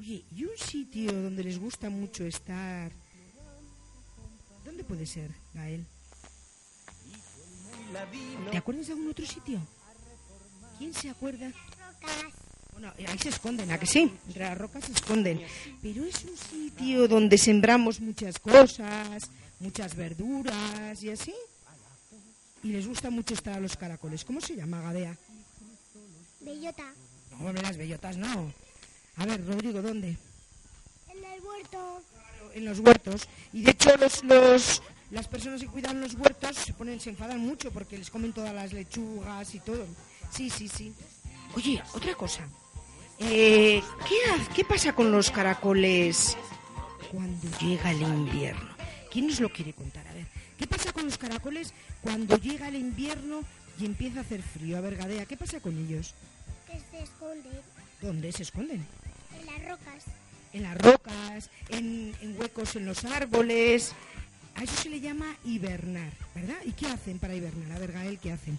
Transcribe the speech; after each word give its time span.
Oye, 0.00 0.24
¿y 0.34 0.44
un 0.44 0.56
sitio 0.56 1.12
donde 1.12 1.44
les 1.44 1.58
gusta 1.58 1.90
mucho 1.90 2.24
estar? 2.24 2.90
¿Dónde 4.64 4.82
puede 4.82 5.04
ser, 5.04 5.30
Gael? 5.52 5.84
¿Te 8.50 8.56
acuerdas 8.56 8.86
de 8.86 8.94
algún 8.94 9.10
otro 9.10 9.26
sitio? 9.26 9.60
¿Quién 10.78 10.94
se 10.94 11.10
acuerda? 11.10 11.52
Bueno, 12.72 12.94
ahí 12.96 13.18
se 13.18 13.28
esconden, 13.28 13.70
¿a 13.72 13.78
que 13.78 13.84
sí? 13.84 14.10
Entre 14.26 14.42
las 14.42 14.56
rocas 14.56 14.86
se 14.86 14.92
esconden. 14.92 15.42
Pero 15.82 16.02
es 16.06 16.24
un 16.24 16.36
sitio 16.38 17.06
donde 17.06 17.36
sembramos 17.36 18.00
muchas 18.00 18.38
cosas, 18.38 19.30
muchas 19.58 19.94
verduras 19.94 21.02
y 21.02 21.10
así. 21.10 21.34
Y 22.62 22.68
les 22.72 22.86
gusta 22.88 23.10
mucho 23.10 23.34
estar 23.34 23.58
a 23.58 23.60
los 23.60 23.76
caracoles. 23.76 24.24
¿Cómo 24.24 24.40
se 24.40 24.56
llama, 24.56 24.80
Gadea? 24.80 25.14
Bellota. 26.40 26.90
No, 27.32 27.46
hombre, 27.46 27.60
las 27.60 27.76
bellotas 27.76 28.16
no. 28.16 28.50
A 29.20 29.26
ver, 29.26 29.46
Rodrigo, 29.46 29.82
¿dónde? 29.82 30.16
En 31.10 31.24
el 31.24 31.40
huerto. 31.42 32.02
En 32.54 32.64
los 32.64 32.78
huertos. 32.78 33.28
Y 33.52 33.62
de 33.62 33.72
hecho, 33.72 33.94
los, 33.98 34.24
los, 34.24 34.82
las 35.10 35.28
personas 35.28 35.60
que 35.60 35.66
cuidan 35.66 36.00
los 36.00 36.14
huertos 36.14 36.56
se 36.56 36.72
ponen, 36.72 36.98
se 37.00 37.10
enfadan 37.10 37.38
mucho 37.38 37.70
porque 37.70 37.98
les 37.98 38.08
comen 38.08 38.32
todas 38.32 38.54
las 38.54 38.72
lechugas 38.72 39.54
y 39.54 39.60
todo. 39.60 39.86
Sí, 40.32 40.48
sí, 40.48 40.68
sí. 40.68 40.94
Oye, 41.54 41.82
otra 41.92 42.14
cosa. 42.14 42.48
Eh, 43.18 43.82
¿qué, 44.08 44.54
¿Qué 44.54 44.64
pasa 44.64 44.94
con 44.94 45.12
los 45.12 45.30
caracoles 45.30 46.38
cuando 47.10 47.46
llega 47.58 47.90
el 47.90 48.00
invierno? 48.00 48.70
¿Quién 49.12 49.26
nos 49.26 49.38
lo 49.40 49.50
quiere 49.50 49.74
contar? 49.74 50.08
A 50.08 50.14
ver, 50.14 50.28
¿qué 50.58 50.66
pasa 50.66 50.94
con 50.94 51.04
los 51.04 51.18
caracoles 51.18 51.74
cuando 52.00 52.38
llega 52.38 52.68
el 52.68 52.76
invierno 52.76 53.42
y 53.78 53.84
empieza 53.84 54.20
a 54.20 54.22
hacer 54.22 54.40
frío? 54.40 54.78
A 54.78 54.80
ver, 54.80 54.96
Gadea, 54.96 55.26
¿qué 55.26 55.36
pasa 55.36 55.60
con 55.60 55.76
ellos? 55.76 56.14
Que 56.66 56.80
se 56.90 57.02
esconde 57.02 57.50
¿Dónde 58.00 58.32
se 58.32 58.44
esconden? 58.44 58.86
En 59.60 59.68
las 59.68 59.78
rocas. 59.78 60.04
en 60.52 60.62
las 60.62 60.78
rocas, 60.78 61.50
en, 61.68 62.14
en 62.20 62.40
huecos 62.40 62.76
en 62.76 62.86
los 62.86 63.04
árboles. 63.04 63.92
A 64.56 64.64
eso 64.64 64.74
se 64.82 64.88
le 64.90 65.00
llama 65.00 65.36
hibernar, 65.44 66.12
¿verdad? 66.34 66.56
¿Y 66.64 66.72
qué 66.72 66.86
hacen 66.86 67.18
para 67.18 67.34
hibernar? 67.34 67.72
A 67.72 67.78
ver, 67.78 67.92
Gael, 67.92 68.18
¿qué 68.18 68.32
hacen? 68.32 68.58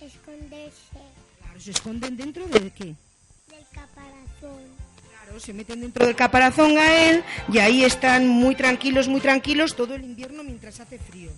Esconderse 0.00 0.98
Claro, 1.40 1.60
se 1.60 1.70
esconden 1.72 2.16
dentro 2.16 2.46
de 2.46 2.70
qué? 2.70 2.94
del 3.48 3.64
caparazón. 3.72 4.62
Claro, 5.24 5.40
se 5.40 5.52
meten 5.52 5.80
dentro 5.80 6.06
del 6.06 6.14
caparazón, 6.16 6.74
Gael, 6.74 7.24
y 7.52 7.58
ahí 7.58 7.84
están 7.84 8.28
muy 8.28 8.54
tranquilos, 8.54 9.08
muy 9.08 9.20
tranquilos 9.20 9.74
todo 9.76 9.94
el 9.94 10.04
invierno 10.04 10.42
mientras 10.44 10.80
hace 10.80 10.98
frío. 10.98 11.30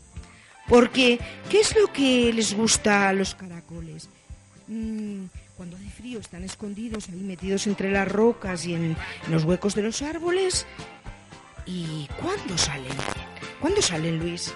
Porque, 0.69 1.19
¿qué 1.48 1.61
es 1.61 1.75
lo 1.77 1.92
que 1.92 2.33
les 2.33 2.55
gusta 2.55 3.08
a 3.08 3.12
los 3.12 3.34
caracoles? 3.34 4.08
Mm, 4.69 5.25
cuando 5.61 5.77
hace 5.77 5.91
frío 5.91 6.20
están 6.20 6.42
escondidos 6.42 7.11
ahí 7.11 7.20
metidos 7.20 7.66
entre 7.66 7.92
las 7.92 8.08
rocas 8.08 8.64
y 8.64 8.72
en 8.72 8.97
los 9.28 9.44
huecos 9.44 9.75
de 9.75 9.83
los 9.83 10.00
árboles. 10.00 10.67
¿Y 11.67 12.08
cuándo 12.19 12.56
salen? 12.56 12.97
¿Cuándo 13.61 13.83
salen, 13.83 14.19
Luis? 14.20 14.55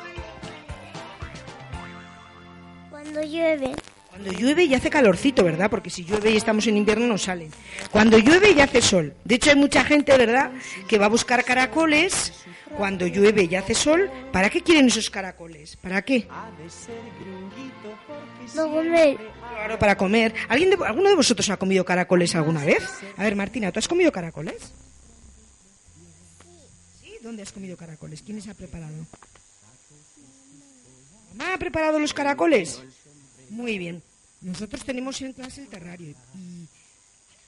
Cuando 2.88 3.22
llueve, 3.22 3.74
Cuando 4.14 4.30
llueve 4.30 4.62
y 4.62 4.72
hace 4.74 4.90
calorcito, 4.90 5.42
¿verdad? 5.42 5.68
Porque 5.68 5.90
si 5.90 6.04
llueve 6.04 6.30
y 6.30 6.36
estamos 6.36 6.64
en 6.68 6.76
invierno 6.76 7.08
no 7.08 7.18
salen. 7.18 7.50
Cuando 7.90 8.16
llueve 8.16 8.52
y 8.52 8.60
hace 8.60 8.80
sol. 8.80 9.12
De 9.24 9.34
hecho 9.34 9.50
hay 9.50 9.56
mucha 9.56 9.82
gente, 9.82 10.16
¿verdad?, 10.16 10.52
que 10.86 10.98
va 10.98 11.06
a 11.06 11.08
buscar 11.08 11.44
caracoles 11.44 12.32
cuando 12.76 13.08
llueve 13.08 13.48
y 13.50 13.56
hace 13.56 13.74
sol. 13.74 14.08
¿Para 14.30 14.50
qué 14.50 14.60
quieren 14.60 14.86
esos 14.86 15.10
caracoles? 15.10 15.76
¿Para 15.78 16.02
qué? 16.02 16.28
no 18.54 18.70
comer. 18.70 19.18
Claro, 19.52 19.78
para 19.80 19.96
comer. 19.96 20.32
¿Alguien 20.48 20.70
de, 20.70 20.76
¿Alguno 20.86 21.08
de 21.08 21.16
vosotros 21.16 21.50
ha 21.50 21.56
comido 21.56 21.84
caracoles 21.84 22.36
alguna 22.36 22.64
vez? 22.64 22.84
A 23.16 23.24
ver, 23.24 23.34
Martina, 23.34 23.72
¿tú 23.72 23.80
has 23.80 23.88
comido 23.88 24.12
caracoles? 24.12 24.72
¿Sí? 27.02 27.14
¿Dónde 27.20 27.42
has 27.42 27.50
comido 27.50 27.76
caracoles? 27.76 28.22
¿Quién 28.22 28.36
les 28.36 28.46
ha 28.46 28.54
preparado? 28.54 28.94
¿Mamá 31.34 31.54
ha 31.54 31.58
preparado 31.58 31.98
los 31.98 32.14
caracoles? 32.14 32.80
Muy 33.54 33.78
bien. 33.78 34.02
Nosotros 34.40 34.84
tenemos 34.84 35.22
en 35.22 35.32
clase 35.32 35.62
el 35.62 35.68
terrario 35.68 36.14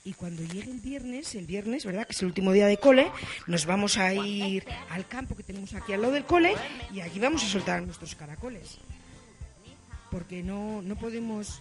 y, 0.05 0.13
cuando 0.13 0.41
llegue 0.41 0.71
el 0.71 0.79
viernes, 0.79 1.35
el 1.35 1.45
viernes, 1.45 1.85
¿verdad? 1.85 2.07
Que 2.07 2.13
es 2.13 2.21
el 2.21 2.29
último 2.29 2.53
día 2.53 2.65
de 2.67 2.77
cole, 2.77 3.11
nos 3.45 3.65
vamos 3.65 3.97
a 3.97 4.13
ir 4.13 4.65
al 4.89 5.05
campo 5.05 5.35
que 5.35 5.43
tenemos 5.43 5.73
aquí 5.73 5.91
al 5.91 6.01
lado 6.01 6.13
del 6.13 6.23
cole 6.23 6.55
y 6.93 7.01
allí 7.01 7.19
vamos 7.19 7.43
a 7.43 7.47
soltar 7.47 7.83
nuestros 7.83 8.15
caracoles. 8.15 8.77
Porque 10.09 10.41
no, 10.43 10.81
no 10.81 10.95
podemos 10.95 11.59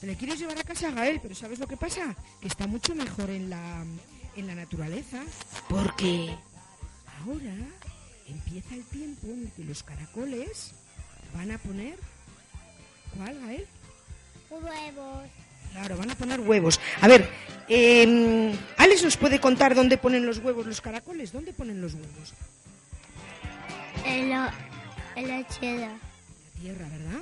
le 0.00 0.16
quieres 0.16 0.38
llevar 0.38 0.58
a 0.58 0.64
casa 0.64 0.88
a 0.88 0.92
Gael, 0.92 1.20
pero 1.20 1.34
¿sabes 1.34 1.58
lo 1.58 1.68
que 1.68 1.76
pasa? 1.76 2.16
Que 2.40 2.48
está 2.48 2.66
mucho 2.66 2.94
mejor 2.94 3.28
en 3.28 3.50
la, 3.50 3.84
en 4.34 4.46
la 4.46 4.54
naturaleza. 4.54 5.22
Porque 5.68 6.34
ahora 7.20 7.54
empieza 8.26 8.74
el 8.74 8.84
tiempo 8.86 9.26
en 9.26 9.42
el 9.42 9.52
que 9.52 9.64
los 9.64 9.82
caracoles 9.82 10.72
van 11.34 11.50
a 11.50 11.58
poner... 11.58 11.98
¿Cuál, 13.16 13.40
Gael? 13.40 13.66
Huevos. 14.50 15.30
Claro, 15.72 15.96
van 15.96 16.10
a 16.10 16.14
poner 16.14 16.40
huevos. 16.40 16.80
A 17.00 17.08
ver, 17.08 17.28
eh, 17.68 18.52
Alex 18.76 19.04
nos 19.04 19.16
puede 19.16 19.40
contar 19.40 19.74
dónde 19.74 19.96
ponen 19.96 20.26
los 20.26 20.38
huevos 20.38 20.66
los 20.66 20.80
caracoles. 20.80 21.32
¿Dónde 21.32 21.52
ponen 21.52 21.80
los 21.80 21.94
huevos? 21.94 22.34
En 24.04 24.30
la, 24.30 24.52
en 25.14 25.28
la 25.28 25.46
cheda. 25.46 25.88
La 25.88 26.60
tierra, 26.60 26.88
¿verdad? 26.88 27.20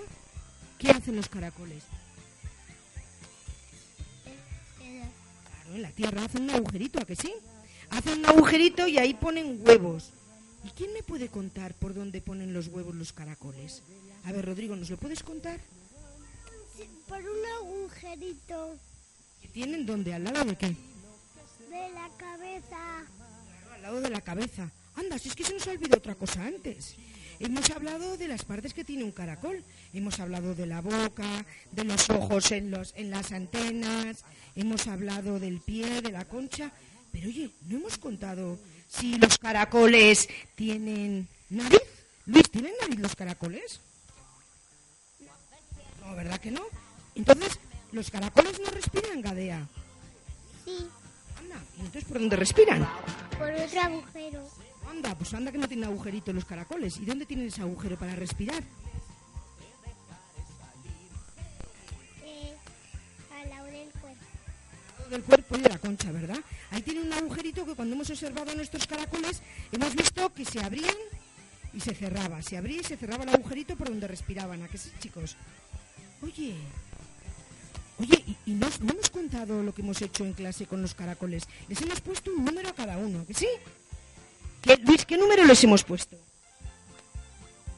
¿Qué 0.78 0.90
hacen 0.90 1.16
los 1.16 1.28
caracoles? 1.28 1.84
Claro, 4.78 5.74
en 5.74 5.82
la 5.82 5.90
tierra 5.90 6.24
hacen 6.24 6.42
un 6.44 6.50
agujerito, 6.50 7.00
¿a 7.00 7.04
que 7.04 7.16
sí? 7.16 7.32
Hacen 7.90 8.20
un 8.20 8.26
agujerito 8.26 8.86
y 8.86 8.98
ahí 8.98 9.14
ponen 9.14 9.60
huevos. 9.62 10.12
¿Y 10.64 10.70
quién 10.70 10.92
me 10.92 11.02
puede 11.02 11.28
contar 11.28 11.74
por 11.74 11.94
dónde 11.94 12.20
ponen 12.20 12.52
los 12.52 12.68
huevos 12.68 12.94
los 12.94 13.12
caracoles? 13.12 13.82
A 14.24 14.32
ver, 14.32 14.44
Rodrigo, 14.44 14.76
¿nos 14.76 14.90
lo 14.90 14.96
puedes 14.96 15.22
contar? 15.22 15.60
Por 17.08 17.20
un 17.20 17.46
agujerito 17.60 18.78
¿Qué 19.40 19.48
tienen 19.48 19.86
dónde? 19.86 20.14
¿Al 20.14 20.24
lado 20.24 20.44
de 20.44 20.56
qué? 20.56 20.66
de 20.66 21.90
la 21.92 22.08
cabeza. 22.16 23.04
Claro, 23.46 23.74
al 23.74 23.82
lado 23.82 24.00
de 24.00 24.10
la 24.10 24.20
cabeza. 24.20 24.70
Anda, 24.96 25.18
si 25.18 25.28
es 25.28 25.36
que 25.36 25.44
se 25.44 25.54
nos 25.54 25.66
ha 25.66 25.70
olvidado 25.70 25.98
otra 25.98 26.14
cosa 26.14 26.44
antes. 26.44 26.96
Hemos 27.40 27.70
hablado 27.70 28.16
de 28.16 28.26
las 28.26 28.44
partes 28.44 28.74
que 28.74 28.84
tiene 28.84 29.04
un 29.04 29.12
caracol. 29.12 29.62
Hemos 29.92 30.18
hablado 30.18 30.54
de 30.54 30.66
la 30.66 30.80
boca, 30.80 31.46
de 31.72 31.84
los 31.84 32.10
ojos 32.10 32.50
en, 32.50 32.70
los, 32.70 32.94
en 32.96 33.10
las 33.10 33.30
antenas, 33.32 34.24
hemos 34.56 34.86
hablado 34.88 35.38
del 35.38 35.60
pie, 35.60 36.02
de 36.02 36.10
la 36.10 36.24
concha. 36.24 36.72
Pero 37.12 37.28
oye, 37.28 37.50
no 37.68 37.76
hemos 37.76 37.96
contado 37.98 38.58
si 38.88 39.16
los 39.18 39.38
caracoles 39.38 40.28
tienen 40.54 41.28
nariz. 41.50 41.80
Luis, 42.26 42.50
¿tienen 42.50 42.72
nariz 42.80 42.98
los 42.98 43.14
caracoles? 43.14 43.80
No, 46.04 46.14
¿verdad 46.16 46.40
que 46.40 46.50
no? 46.50 46.62
Entonces, 47.14 47.58
los 47.92 48.10
caracoles 48.10 48.58
no 48.60 48.70
respiran, 48.70 49.20
Gadea. 49.20 49.66
Sí, 50.64 50.88
Anda, 51.38 51.56
¿y 51.76 51.80
entonces 51.80 52.04
por 52.04 52.18
dónde 52.18 52.36
respiran? 52.36 52.88
por 53.38 53.50
otro 53.52 53.80
agujero. 53.80 54.48
Anda, 54.90 55.14
pues 55.16 55.32
anda 55.34 55.52
que 55.52 55.58
no 55.58 55.68
tienen 55.68 55.88
agujerito 55.88 56.32
los 56.32 56.44
caracoles. 56.44 56.96
¿Y 56.98 57.04
dónde 57.04 57.26
tienen 57.26 57.46
ese 57.48 57.60
agujero 57.60 57.96
para 57.98 58.16
respirar? 58.16 58.62
Del 65.18 65.26
cuerpo 65.26 65.56
y 65.56 65.62
de 65.62 65.68
la 65.68 65.78
concha, 65.78 66.12
¿verdad? 66.12 66.38
Ahí 66.70 66.80
tiene 66.80 67.00
un 67.00 67.12
agujerito 67.12 67.66
que 67.66 67.74
cuando 67.74 67.96
hemos 67.96 68.08
observado 68.08 68.54
nuestros 68.54 68.86
caracoles 68.86 69.42
hemos 69.72 69.92
visto 69.96 70.32
que 70.32 70.44
se 70.44 70.60
abrían 70.60 70.94
y 71.74 71.80
se 71.80 71.92
cerraba. 71.92 72.40
Se 72.40 72.56
abría 72.56 72.82
y 72.82 72.84
se 72.84 72.96
cerraba 72.96 73.24
el 73.24 73.30
agujerito 73.30 73.74
por 73.74 73.88
donde 73.88 74.06
respiraban. 74.06 74.62
¿A 74.62 74.68
qué 74.68 74.78
sí, 74.78 74.92
chicos? 75.00 75.34
Oye, 76.22 76.54
oye, 77.98 78.22
¿y, 78.28 78.36
y 78.52 78.54
no, 78.54 78.68
no 78.80 78.92
hemos 78.92 79.10
contado 79.10 79.60
lo 79.60 79.74
que 79.74 79.82
hemos 79.82 80.00
hecho 80.02 80.24
en 80.24 80.34
clase 80.34 80.66
con 80.66 80.82
los 80.82 80.94
caracoles? 80.94 81.48
Les 81.68 81.82
hemos 81.82 82.00
puesto 82.00 82.30
un 82.30 82.44
número 82.44 82.68
a 82.68 82.72
cada 82.72 82.96
uno, 82.96 83.26
¿que 83.26 83.34
sí? 83.34 83.48
¿Qué, 84.62 84.76
Luis, 84.76 85.04
¿qué 85.04 85.18
número 85.18 85.44
les 85.44 85.64
hemos 85.64 85.82
puesto? 85.82 86.16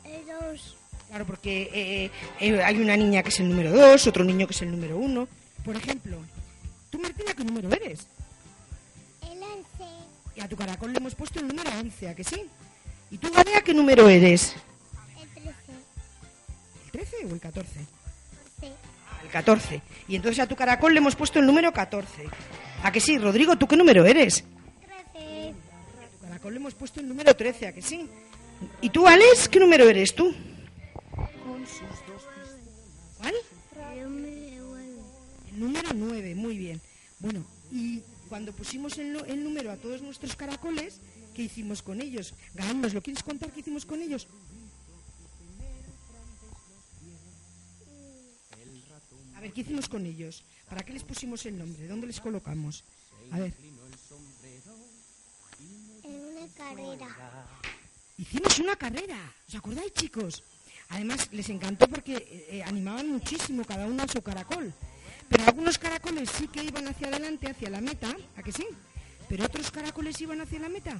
El 0.04 0.26
dos. 0.26 0.76
Claro, 1.08 1.25
porque 1.25 1.70
eh, 1.72 2.10
eh, 2.38 2.62
hay 2.62 2.76
una 2.82 2.98
niña 2.98 3.22
que 3.22 3.31
es 3.31 3.40
el 3.40 3.48
número 3.48 3.72
2, 3.72 4.06
otro 4.08 4.25
niño 4.25 4.46
que 4.46 4.52
es 4.52 4.60
el 4.60 4.70
número 4.70 4.98
1. 4.98 5.26
Por 5.64 5.76
ejemplo, 5.76 6.19
¿Tú, 6.90 6.98
Martina, 6.98 7.32
qué 7.34 7.44
número 7.44 7.72
eres? 7.72 8.06
El 9.22 9.42
once. 9.42 9.84
Y 10.37 10.40
a 10.40 10.48
tu 10.48 10.56
caracol 10.56 10.92
le 10.92 10.98
hemos 10.98 11.14
puesto 11.14 11.38
el 11.40 11.48
número 11.48 11.70
11, 11.78 12.08
¿a 12.08 12.14
que 12.14 12.25
sí? 12.25 12.46
¿Y 13.10 13.19
tú, 13.19 13.31
Gadea, 13.32 13.62
qué 13.62 13.72
número 13.75 14.08
eres? 14.08 14.54
El 15.20 15.28
trece. 15.28 15.72
¿El 16.84 16.90
13 16.90 17.16
o 17.26 17.34
el 17.34 17.40
14? 17.40 17.70
Sí. 18.60 18.66
Ah, 18.66 19.20
el 19.22 19.31
14. 19.31 19.82
Y 20.08 20.16
entonces 20.16 20.40
a 20.40 20.46
tu 20.46 20.56
caracol 20.56 20.92
le 20.92 20.98
hemos 20.98 21.16
puesto 21.16 21.38
el 21.38 21.46
número 21.46 21.72
14. 21.72 22.28
¿A 22.82 22.92
que 22.92 23.00
sí? 23.00 23.19
Rodrigo, 23.19 23.56
¿tú 23.56 23.66
qué 23.66 23.76
número 23.76 24.04
eres? 24.04 24.44
Trece. 25.12 25.54
A 26.04 26.08
tu 26.10 26.19
caracol 26.25 26.52
le 26.54 26.60
hemos 26.60 26.75
puesto 26.75 27.00
el 27.00 27.08
número 27.08 27.34
13, 27.34 27.69
¿a 27.69 27.72
que 27.72 27.82
sí? 27.82 28.08
¿Y 28.81 28.90
tú, 28.90 29.06
Alex, 29.06 29.48
qué 29.48 29.60
número 29.60 29.88
eres 29.88 30.14
tú? 30.14 30.34
Número 35.60 35.90
9, 35.94 36.34
muy 36.34 36.56
bien. 36.56 36.80
Bueno, 37.18 37.44
y 37.70 38.00
cuando 38.28 38.52
pusimos 38.52 38.96
el, 38.98 39.44
número 39.44 39.70
a 39.70 39.76
todos 39.76 40.02
nuestros 40.02 40.34
caracoles, 40.34 41.00
¿qué 41.34 41.42
hicimos 41.42 41.82
con 41.82 42.00
ellos? 42.00 42.34
Galán, 42.54 42.80
¿nos 42.80 42.94
lo 42.94 43.02
quieres 43.02 43.22
contar 43.22 43.52
qué 43.52 43.60
hicimos 43.60 43.84
con 43.84 44.00
ellos? 44.00 44.26
A 49.36 49.40
ver, 49.40 49.52
¿qué 49.52 49.60
hicimos 49.60 49.88
con 49.88 50.04
ellos? 50.06 50.44
¿Para 50.68 50.82
qué 50.82 50.92
les 50.92 51.04
pusimos 51.04 51.44
el 51.46 51.58
nombre? 51.58 51.86
¿Dónde 51.86 52.06
les 52.06 52.20
colocamos? 52.20 52.84
A 53.30 53.38
ver, 53.38 53.54
En 56.02 56.20
una 56.20 56.46
carrera. 56.54 57.08
hicimos 58.18 58.58
una 58.58 58.76
carrera. 58.76 59.18
¿Os 59.48 59.54
acordáis, 59.54 59.92
chicos? 59.92 60.42
Además, 60.88 61.28
les 61.32 61.48
encantó 61.48 61.88
porque 61.88 62.16
eh, 62.16 62.46
eh, 62.50 62.62
animaban 62.64 63.08
muchísimo 63.08 63.64
cada 63.64 63.86
uno 63.86 64.02
a 64.02 64.08
su 64.08 64.20
caracol. 64.22 64.74
Pero 65.30 65.44
algunos 65.46 65.78
caracoles 65.78 66.28
sí 66.28 66.48
que 66.48 66.64
iban 66.64 66.88
hacia 66.88 67.06
adelante, 67.06 67.48
hacia 67.48 67.70
la 67.70 67.80
meta, 67.80 68.14
¿a 68.36 68.42
que 68.42 68.50
sí? 68.50 68.66
Pero 69.28 69.44
otros 69.44 69.70
caracoles 69.70 70.20
iban 70.20 70.40
hacia 70.40 70.58
la 70.58 70.68
meta. 70.68 70.98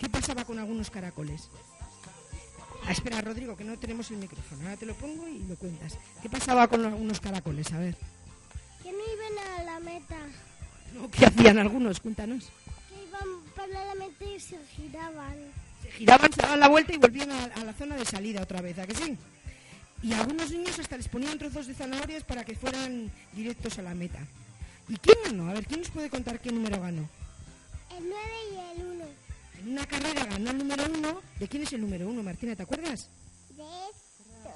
¿Qué 0.00 0.08
pasaba 0.08 0.44
con 0.44 0.58
algunos 0.58 0.90
caracoles? 0.90 1.48
Ah, 2.84 2.90
espera, 2.90 3.20
Rodrigo, 3.20 3.56
que 3.56 3.62
no 3.62 3.78
tenemos 3.78 4.10
el 4.10 4.16
micrófono. 4.16 4.62
Ahora 4.64 4.76
te 4.76 4.86
lo 4.86 4.94
pongo 4.94 5.28
y 5.28 5.38
lo 5.44 5.56
cuentas. 5.56 5.96
¿Qué 6.20 6.28
pasaba 6.28 6.66
con 6.66 6.84
algunos 6.84 7.20
caracoles? 7.20 7.72
A 7.72 7.78
ver. 7.78 7.96
Que 8.82 8.90
no 8.90 8.98
iban 8.98 9.60
a 9.60 9.62
la 9.62 9.80
meta. 9.80 10.16
¿no? 10.92 11.08
¿Qué 11.10 11.24
hacían 11.24 11.58
algunos? 11.58 12.00
Cuéntanos. 12.00 12.50
Que 12.88 13.06
iban 13.06 13.40
para 13.54 13.86
la 13.86 13.94
meta 13.94 14.24
y 14.24 14.40
se 14.40 14.58
giraban. 14.66 15.36
Se 15.80 15.90
giraban, 15.92 16.32
se 16.32 16.42
daban 16.42 16.60
la 16.60 16.68
vuelta 16.68 16.92
y 16.92 16.98
volvían 16.98 17.30
a, 17.30 17.44
a 17.44 17.64
la 17.64 17.72
zona 17.72 17.96
de 17.96 18.04
salida 18.04 18.42
otra 18.42 18.60
vez, 18.60 18.76
¿a 18.80 18.86
que 18.86 18.96
sí? 18.96 19.16
Y 20.04 20.12
a 20.12 20.20
algunos 20.20 20.50
niños 20.50 20.78
hasta 20.78 20.98
les 20.98 21.08
ponían 21.08 21.38
trozos 21.38 21.66
de 21.66 21.72
zanahorias 21.72 22.24
para 22.24 22.44
que 22.44 22.54
fueran 22.54 23.10
directos 23.32 23.78
a 23.78 23.82
la 23.82 23.94
meta. 23.94 24.18
¿Y 24.86 24.98
quién 24.98 25.16
ganó? 25.24 25.48
A 25.48 25.54
ver, 25.54 25.66
¿quién 25.66 25.80
nos 25.80 25.88
puede 25.88 26.10
contar 26.10 26.40
qué 26.40 26.52
número 26.52 26.78
ganó? 26.78 27.08
El 27.96 28.10
nueve 28.10 28.36
y 28.52 28.80
el 28.80 28.86
uno. 28.86 29.04
En 29.60 29.68
una 29.70 29.86
carrera 29.86 30.26
ganó 30.26 30.50
el 30.50 30.58
número 30.58 30.84
uno. 30.94 31.22
¿De 31.40 31.48
quién 31.48 31.62
es 31.62 31.72
el 31.72 31.80
número 31.80 32.06
uno, 32.06 32.22
Martina? 32.22 32.54
¿Te 32.54 32.64
acuerdas? 32.64 33.08
De 33.56 33.62
esto. 33.62 34.50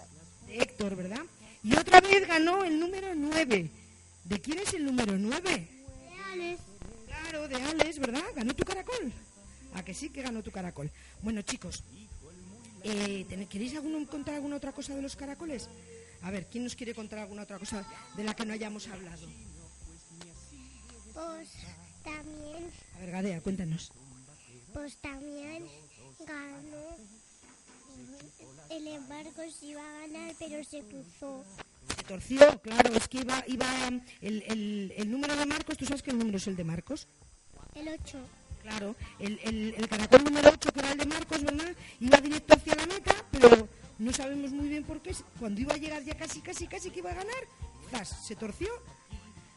De 0.46 0.58
Héctor, 0.58 0.96
¿verdad? 0.96 1.22
Y 1.64 1.74
otra 1.76 2.02
vez 2.02 2.28
ganó 2.28 2.62
el 2.64 2.78
número 2.78 3.14
nueve. 3.14 3.70
¿De 4.24 4.40
quién 4.42 4.58
es 4.58 4.74
el 4.74 4.84
número 4.84 5.16
nueve? 5.16 5.66
Reales. 6.10 6.60
Claro, 7.06 7.48
de 7.48 7.54
Alex, 7.54 7.98
¿verdad? 7.98 8.24
Ganó 8.36 8.52
tu 8.54 8.64
caracol. 8.66 9.14
¿A 9.72 9.82
que 9.82 9.94
sí 9.94 10.10
que 10.10 10.20
ganó 10.20 10.42
tu 10.42 10.50
caracol? 10.50 10.90
Bueno, 11.22 11.40
chicos, 11.40 11.84
eh, 12.84 13.24
¿ten- 13.28 13.46
¿queréis 13.46 13.74
alguno, 13.76 14.06
contar 14.08 14.34
alguna 14.36 14.56
otra 14.56 14.72
cosa 14.72 14.94
de 14.94 15.02
los 15.02 15.16
caracoles? 15.16 15.68
A 16.22 16.30
ver, 16.30 16.46
¿quién 16.46 16.64
nos 16.64 16.74
quiere 16.74 16.94
contar 16.94 17.20
alguna 17.20 17.42
otra 17.42 17.58
cosa 17.58 17.86
de 18.16 18.24
la 18.24 18.34
que 18.34 18.44
no 18.44 18.52
hayamos 18.52 18.88
hablado? 18.88 19.26
Pues 21.14 21.48
también, 22.04 22.70
A 22.96 22.98
ver, 23.00 23.10
Gadea, 23.10 23.40
cuéntanos. 23.40 23.90
pues 24.72 24.96
también 24.98 25.64
ganó. 26.26 26.96
El 28.70 28.86
embargo 28.86 29.42
se 29.50 29.66
iba 29.66 29.80
a 29.82 30.00
ganar, 30.06 30.34
pero 30.38 30.62
se 30.62 30.80
cruzó. 30.82 31.44
Se 31.96 32.02
torció, 32.04 32.60
claro, 32.62 32.92
es 32.94 33.08
que 33.08 33.18
iba, 33.20 33.42
iba 33.48 33.66
el, 34.20 34.42
el- 34.42 34.92
el 34.96 35.10
número 35.10 35.34
de 35.36 35.46
Marcos, 35.46 35.76
¿tú 35.76 35.86
sabes 35.86 36.02
qué 36.02 36.12
número 36.12 36.36
es 36.36 36.46
el 36.46 36.56
de 36.56 36.64
Marcos? 36.64 37.08
El 37.74 37.88
ocho. 37.88 38.18
Claro, 38.68 38.94
el, 39.18 39.40
el, 39.44 39.74
el 39.78 39.88
caracol 39.88 40.24
número 40.24 40.50
8, 40.52 40.72
que 40.74 40.80
era 40.80 40.92
el 40.92 40.98
de 40.98 41.06
Marcos, 41.06 41.42
¿verdad? 41.42 41.74
Iba 42.00 42.18
directo 42.20 42.54
hacia 42.54 42.74
la 42.74 42.86
meta, 42.86 43.14
pero 43.30 43.66
no 43.98 44.12
sabemos 44.12 44.50
muy 44.52 44.68
bien 44.68 44.84
por 44.84 45.00
qué. 45.00 45.14
Cuando 45.40 45.60
iba 45.62 45.72
a 45.72 45.78
llegar 45.78 46.02
ya 46.04 46.14
casi, 46.16 46.40
casi, 46.42 46.66
casi 46.66 46.90
que 46.90 46.98
iba 46.98 47.10
a 47.10 47.14
ganar, 47.14 47.44
¡zas! 47.90 48.08
se 48.26 48.36
torció 48.36 48.68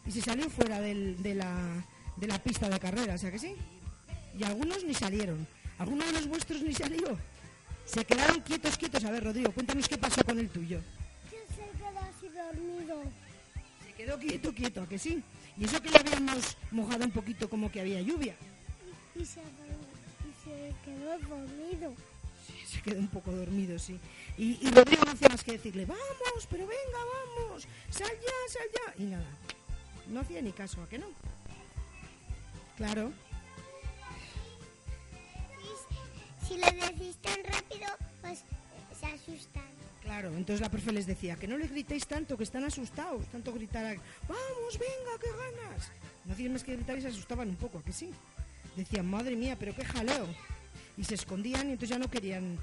y 0.05 0.11
se 0.11 0.21
salió 0.21 0.49
fuera 0.49 0.79
del- 0.79 1.21
de, 1.21 1.35
la, 1.35 1.85
de 2.15 2.27
la 2.27 2.41
pista 2.41 2.69
de 2.69 2.79
carrera, 2.79 3.15
o 3.15 3.17
sea 3.17 3.29
que 3.31 3.39
sí. 3.39 3.53
Y 4.39 4.43
algunos 4.45 4.81
ni 4.85 4.93
salieron. 4.93 5.45
¿Alguno 5.77 6.05
de 6.05 6.13
los 6.13 6.27
vuestros 6.27 6.61
ni 6.61 6.73
salió? 6.73 7.17
Se 7.83 8.05
quedaron 8.05 8.39
quietos, 8.41 8.77
quietos. 8.77 9.03
A 9.03 9.11
ver, 9.11 9.25
Rodrigo, 9.25 9.51
cuéntanos 9.51 9.89
qué 9.89 9.97
pasó 9.97 10.23
con 10.23 10.39
el 10.39 10.47
tuyo. 10.49 10.79
Que 11.29 11.37
se 11.53 11.69
quedó 11.77 11.99
así 11.99 12.27
dormido. 12.29 13.03
Se 13.85 13.93
quedó 13.93 14.17
quieto, 14.17 14.53
quieto, 14.55 14.81
¿a 14.83 14.87
que 14.87 14.97
sí? 14.97 15.21
Y 15.57 15.65
eso 15.65 15.81
que 15.81 15.89
le 15.89 15.97
habíamos 15.99 16.55
mojado 16.71 17.03
un 17.03 17.11
poquito 17.11 17.49
como 17.49 17.69
que 17.69 17.81
había 17.81 17.99
lluvia. 18.01 18.35
Y 19.15 19.25
se, 19.25 19.41
y 19.41 20.33
se 20.43 20.73
quedó 20.85 21.19
dormido. 21.27 21.93
Se 22.65 22.81
quedó 22.81 22.99
un 22.99 23.07
poco 23.07 23.31
dormido, 23.31 23.77
sí. 23.77 23.99
Y, 24.37 24.57
y 24.65 24.71
Rodrigo 24.71 25.03
no 25.05 25.11
hacía 25.11 25.29
más 25.29 25.43
que 25.43 25.53
decirle, 25.53 25.85
vamos, 25.85 26.47
pero 26.49 26.65
venga, 26.65 26.99
vamos, 27.37 27.67
sal 27.89 28.09
ya, 28.09 28.53
sal 28.53 28.67
ya. 28.73 29.03
Y 29.03 29.07
nada, 29.07 29.25
no 30.07 30.21
hacía 30.21 30.41
ni 30.41 30.51
caso, 30.51 30.81
¿a 30.81 30.89
que 30.89 30.97
no? 30.97 31.07
Claro, 32.77 33.11
Y 35.61 36.45
si 36.47 36.57
le 36.57 36.71
decís 36.71 37.17
tan 37.17 37.43
rápido, 37.43 37.87
pues 38.21 38.43
se 38.99 39.05
asustan. 39.05 39.63
claro. 40.01 40.29
Entonces 40.35 40.61
la 40.61 40.69
profe 40.69 40.91
les 40.91 41.05
decía, 41.05 41.35
que 41.35 41.47
no 41.47 41.57
le 41.57 41.67
gritéis 41.67 42.07
tanto, 42.07 42.37
que 42.37 42.43
están 42.43 42.63
asustados. 42.63 43.27
Tanto 43.27 43.53
gritar, 43.53 43.97
vamos, 44.27 44.79
venga, 44.79 45.19
que 45.21 45.29
ganas. 45.29 45.91
No 46.25 46.33
hacían 46.33 46.53
más 46.53 46.63
que 46.63 46.75
gritar 46.75 46.97
y 46.97 47.01
se 47.01 47.07
asustaban 47.09 47.49
un 47.49 47.55
poco, 47.57 47.79
¿a 47.79 47.83
que 47.83 47.93
sí? 47.93 48.11
Decían, 48.75 49.09
madre 49.09 49.35
mía, 49.35 49.57
pero 49.59 49.75
qué 49.75 49.85
jaleo. 49.85 50.27
Y 50.97 51.03
se 51.03 51.15
escondían 51.15 51.69
y 51.69 51.73
entonces 51.73 51.89
ya 51.89 51.99
no 51.99 52.09
querían, 52.09 52.57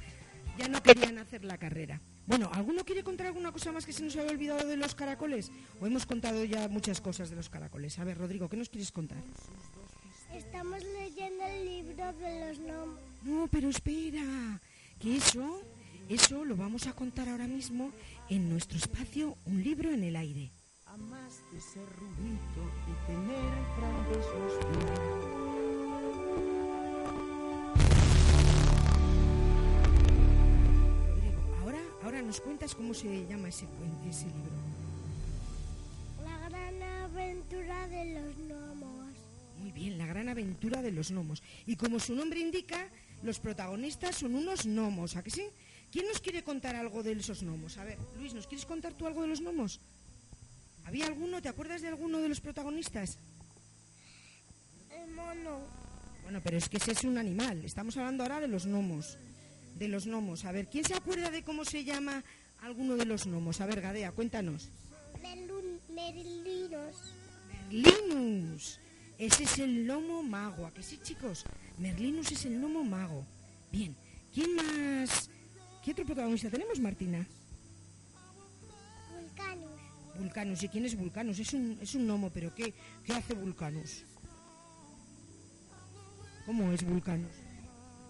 ya 0.59 0.69
no 0.69 0.83
querían 0.83 1.19
hacer 1.19 1.45
la 1.45 1.59
carrera. 1.59 2.01
Bueno, 2.27 2.51
¿alguno 2.53 2.85
quiere 2.85 3.03
contar 3.03 3.29
alguna 3.29 3.53
cosa 3.53 3.73
más 3.73 3.87
que 3.87 3.93
se 3.93 4.03
nos 4.03 4.15
haya 4.17 4.31
olvidado 4.31 4.69
de 4.69 4.77
los 4.77 4.95
caracoles? 4.95 5.51
¿O 5.81 5.87
hemos 5.87 6.05
contado 6.05 6.45
ya 6.45 6.69
muchas 6.69 7.01
cosas 7.01 7.31
de 7.31 7.37
los 7.37 7.49
caracoles? 7.49 7.99
A 7.99 8.05
ver, 8.05 8.19
Rodrigo, 8.19 8.51
¿qué 8.51 8.57
nos 8.59 8.69
quieres 8.69 8.93
contar? 8.93 9.23
Estamos 10.35 10.83
leyendo 10.85 11.45
el 11.47 11.65
libro 11.65 12.13
de 12.13 12.47
los 12.47 12.59
gnomos. 12.59 13.01
No, 13.23 13.49
pero 13.51 13.71
espera, 13.71 14.61
que 14.99 15.17
eso, 15.17 15.63
eso 16.11 16.45
lo 16.45 16.55
vamos 16.55 16.87
a 16.87 16.93
contar 16.93 17.31
ahora 17.31 17.47
mismo 17.47 17.93
en 18.29 18.51
nuestro 18.51 18.77
espacio 18.77 19.39
Un 19.47 19.63
libro 19.63 19.91
en 19.91 20.05
el 20.05 20.17
aire. 20.17 20.53
A 20.85 20.97
más 20.99 21.43
de 21.51 21.61
ser 21.61 21.87
rubito 21.97 22.61
y 22.89 23.07
tener 23.07 23.53
grandes 23.79 24.27
los 24.37 24.67
pies. 24.67 25.48
Nos 32.29 32.43
cuentas 32.43 32.75
cómo 32.75 32.93
se 32.93 33.27
llama 33.27 33.49
ese, 33.49 33.65
ese 34.07 34.27
libro. 34.27 34.53
La 36.23 36.37
gran 36.51 36.83
aventura 36.83 37.89
de 37.89 38.05
los 38.13 38.37
gnomos. 38.37 39.15
Muy 39.57 39.73
bien, 39.73 39.97
la 39.97 40.05
gran 40.05 40.29
aventura 40.29 40.83
de 40.83 40.93
los 40.93 41.11
gnomos. 41.11 41.43
Y 41.65 41.77
como 41.77 41.99
su 41.99 42.15
nombre 42.15 42.39
indica, 42.39 42.91
los 43.23 43.41
protagonistas 43.41 44.17
son 44.17 44.35
unos 44.35 44.67
gnomos, 44.67 45.17
¿a 45.17 45.23
que 45.23 45.31
sí? 45.31 45.47
¿Quién 45.91 46.07
nos 46.07 46.21
quiere 46.21 46.45
contar 46.45 46.77
algo 46.77 47.03
de 47.03 47.13
esos 47.13 47.43
gnomos? 47.43 47.79
A 47.79 47.85
ver, 47.85 47.97
Luis, 48.19 48.35
¿nos 48.35 48.47
quieres 48.47 48.67
contar 48.67 48.93
tú 48.93 49.07
algo 49.07 49.23
de 49.23 49.29
los 49.29 49.41
gnomos? 49.41 49.81
¿Había 50.85 51.07
alguno? 51.07 51.41
¿Te 51.41 51.49
acuerdas 51.49 51.81
de 51.81 51.89
alguno 51.89 52.19
de 52.19 52.29
los 52.29 52.41
protagonistas? 52.41 53.17
El 54.91 55.11
mono. 55.13 55.61
Bueno, 56.25 56.43
pero 56.45 56.59
es 56.59 56.69
que 56.69 56.77
ese 56.77 56.93
es 56.93 57.05
un 57.05 57.17
animal. 57.17 57.65
Estamos 57.65 57.97
hablando 57.97 58.23
ahora 58.23 58.41
de 58.41 58.49
los 58.49 58.67
gnomos. 58.67 59.17
De 59.79 59.89
los 59.89 60.07
gnomos. 60.07 60.45
A 60.45 60.53
ver, 60.53 60.67
¿quién 60.69 60.85
se 60.85 60.95
acuerda 60.95 61.31
de 61.31 61.43
cómo 61.45 61.65
se 61.65 61.85
llama 61.85 62.25
alguno 62.63 62.97
de 62.97 63.05
los 63.05 63.27
gnomos? 63.27 63.61
A 63.61 63.67
ver, 63.67 63.81
Gadea, 63.81 64.13
cuéntanos. 64.13 64.69
Merlun- 65.23 65.79
merlinos. 65.89 66.97
Merlinus. 67.71 68.81
Ese 69.19 69.45
es 69.45 69.59
el 69.59 69.85
gnomo 69.85 70.23
mago. 70.23 70.67
¿A 70.67 70.73
que 70.75 70.83
sí, 70.83 70.99
chicos? 71.03 71.45
Merlinus 71.79 72.33
es 72.33 72.45
el 72.45 72.59
gnomo 72.59 72.83
mago. 72.85 73.25
Bien. 73.71 73.95
¿Quién 74.35 74.55
más? 74.57 75.31
¿Qué 75.85 75.93
otro 75.93 76.05
protagonista 76.05 76.51
tenemos, 76.51 76.81
Martina? 76.81 77.27
Vulcanus. 79.13 79.81
Vulcanus. 80.19 80.63
¿Y 80.65 80.69
quién 80.69 80.85
es 80.87 80.97
Vulcanus? 80.97 81.39
Es 81.39 81.53
un, 81.55 81.79
es 81.81 81.95
un 81.95 82.07
gnomo, 82.07 82.31
pero 82.31 82.55
¿qué, 82.55 82.75
¿qué 83.05 83.13
hace 83.13 83.35
Vulcanus? 83.35 84.03
¿Cómo 86.47 86.73
es 86.73 86.83
Vulcanus? 86.85 87.33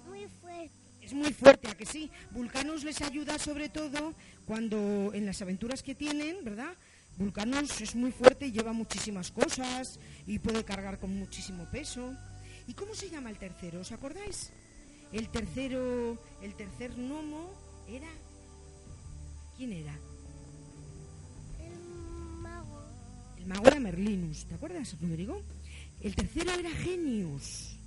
Muy 0.08 0.26
fuerte. 0.40 0.72
Es 1.08 1.14
muy 1.14 1.32
fuerte, 1.32 1.68
¿a 1.68 1.74
que 1.74 1.86
sí? 1.86 2.10
Vulcanus 2.32 2.84
les 2.84 3.00
ayuda 3.00 3.38
sobre 3.38 3.70
todo 3.70 4.12
cuando 4.44 5.10
en 5.14 5.24
las 5.24 5.40
aventuras 5.40 5.82
que 5.82 5.94
tienen, 5.94 6.44
¿verdad? 6.44 6.74
Vulcanus 7.16 7.80
es 7.80 7.94
muy 7.94 8.12
fuerte 8.12 8.48
y 8.48 8.52
lleva 8.52 8.74
muchísimas 8.74 9.30
cosas 9.30 9.98
y 10.26 10.38
puede 10.38 10.64
cargar 10.64 10.98
con 10.98 11.18
muchísimo 11.18 11.64
peso. 11.70 12.14
¿Y 12.66 12.74
cómo 12.74 12.94
se 12.94 13.08
llama 13.08 13.30
el 13.30 13.38
tercero? 13.38 13.80
¿Os 13.80 13.90
acordáis? 13.90 14.50
El 15.10 15.30
tercero, 15.30 16.22
el 16.42 16.54
tercer 16.54 16.92
gnomo 16.94 17.54
era 17.88 18.10
¿Quién 19.56 19.72
era? 19.72 19.98
El 21.58 22.42
mago. 22.42 22.82
El 23.38 23.46
mago 23.46 23.66
era 23.66 23.80
Merlinus, 23.80 24.44
¿te 24.44 24.56
acuerdas, 24.56 24.94
Rodrigo? 25.00 25.42
El 26.02 26.14
tercero 26.14 26.52
era 26.52 26.70
Genius. 26.70 27.78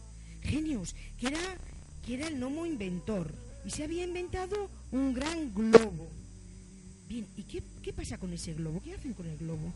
Genius, 0.42 0.96
que 1.20 1.28
era, 1.28 1.40
que 2.06 2.16
era 2.16 2.28
el 2.28 2.38
gnomo 2.38 2.66
inventor. 2.66 3.32
Y 3.66 3.70
se 3.70 3.84
había 3.84 4.04
inventado 4.04 4.70
un 4.92 5.14
gran 5.14 5.54
globo. 5.54 6.10
Bien, 7.08 7.28
¿y 7.38 7.44
qué, 7.44 7.62
qué 7.84 7.94
pasa 7.94 8.18
con 8.18 8.34
ese 8.34 8.54
globo? 8.54 8.82
¿Qué 8.84 8.94
hacen 8.94 9.14
con 9.14 9.28
el 9.28 9.38
globo? 9.38 9.74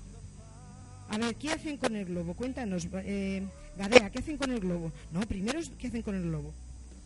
A 1.09 1.17
ver, 1.17 1.35
¿qué 1.35 1.51
hacen 1.51 1.77
con 1.77 1.95
el 1.95 2.05
globo? 2.05 2.33
Cuéntanos, 2.33 2.87
eh, 2.93 3.43
Gadea, 3.77 4.09
¿qué 4.09 4.19
hacen 4.19 4.37
con 4.37 4.51
el 4.51 4.59
globo? 4.59 4.91
No, 5.11 5.21
primero, 5.21 5.59
¿qué 5.77 5.87
hacen 5.87 6.01
con 6.01 6.15
el 6.15 6.23
globo? 6.23 6.53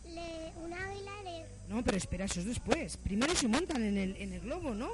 Le, 0.06 0.52
un 0.64 0.72
águila 0.72 1.22
le... 1.24 1.44
No, 1.68 1.84
pero 1.84 1.96
espera, 1.96 2.24
eso 2.24 2.40
es 2.40 2.46
después. 2.46 2.96
Primero 2.96 3.34
se 3.34 3.48
montan 3.48 3.82
en 3.82 3.98
el, 3.98 4.16
en 4.16 4.32
el 4.32 4.40
globo, 4.40 4.74
¿no? 4.74 4.88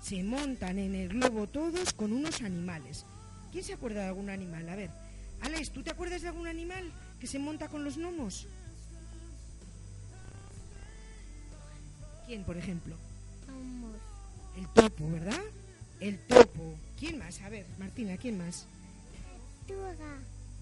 Se 0.00 0.22
montan 0.22 0.78
en 0.78 0.94
el 0.94 1.08
globo 1.08 1.46
todos 1.46 1.92
con 1.92 2.12
unos 2.12 2.42
animales. 2.42 3.06
¿Quién 3.52 3.64
se 3.64 3.72
acuerda 3.72 4.02
de 4.02 4.08
algún 4.08 4.30
animal? 4.30 4.68
A 4.68 4.76
ver, 4.76 4.90
Alex, 5.40 5.70
¿tú 5.70 5.82
te 5.82 5.90
acuerdas 5.90 6.22
de 6.22 6.28
algún 6.28 6.46
animal 6.46 6.92
que 7.20 7.26
se 7.26 7.38
monta 7.38 7.68
con 7.68 7.84
los 7.84 7.96
gnomos? 7.96 8.46
¿Quién, 12.32 12.44
por 12.44 12.56
ejemplo? 12.56 12.96
Vamos. 13.46 13.94
El 14.56 14.66
topo, 14.68 15.06
¿verdad? 15.10 15.42
El 16.00 16.18
topo. 16.20 16.78
¿Quién 16.98 17.18
más? 17.18 17.42
A 17.42 17.50
ver, 17.50 17.66
Martina, 17.78 18.16
¿quién 18.16 18.38
más? 18.38 18.64
Tuga. 19.68 20.16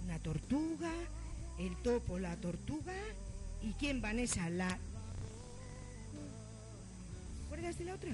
Una 0.04 0.18
tortuga, 0.18 0.90
el 1.60 1.76
topo, 1.76 2.18
la 2.18 2.34
tortuga. 2.38 2.92
¿Y 3.62 3.74
quién, 3.74 4.02
Vanessa? 4.02 4.50
La... 4.50 4.66
¿Te 4.66 4.74
acuerdas 7.44 7.78
de 7.78 7.84
la 7.84 7.94
otra? 7.94 8.10